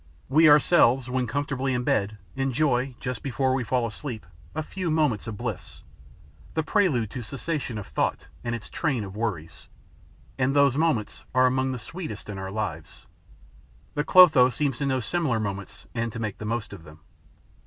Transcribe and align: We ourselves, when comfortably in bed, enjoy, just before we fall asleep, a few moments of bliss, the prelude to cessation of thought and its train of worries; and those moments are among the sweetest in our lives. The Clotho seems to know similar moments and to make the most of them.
We 0.29 0.49
ourselves, 0.49 1.11
when 1.11 1.27
comfortably 1.27 1.75
in 1.75 1.83
bed, 1.83 2.17
enjoy, 2.35 2.95
just 2.99 3.21
before 3.21 3.53
we 3.53 3.63
fall 3.63 3.85
asleep, 3.85 4.25
a 4.55 4.63
few 4.63 4.89
moments 4.89 5.27
of 5.27 5.37
bliss, 5.37 5.83
the 6.55 6.63
prelude 6.63 7.11
to 7.11 7.21
cessation 7.21 7.77
of 7.77 7.85
thought 7.85 8.25
and 8.43 8.55
its 8.55 8.67
train 8.67 9.03
of 9.03 9.15
worries; 9.15 9.67
and 10.39 10.55
those 10.55 10.75
moments 10.75 11.25
are 11.35 11.45
among 11.45 11.71
the 11.71 11.77
sweetest 11.77 12.29
in 12.29 12.39
our 12.39 12.49
lives. 12.49 13.05
The 13.93 14.03
Clotho 14.03 14.49
seems 14.49 14.79
to 14.79 14.87
know 14.87 15.01
similar 15.01 15.39
moments 15.39 15.85
and 15.93 16.11
to 16.13 16.19
make 16.19 16.39
the 16.39 16.45
most 16.45 16.73
of 16.73 16.83
them. 16.83 17.01